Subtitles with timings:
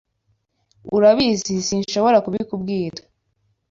[0.95, 3.01] Urabizi sinshobora kubikubwira.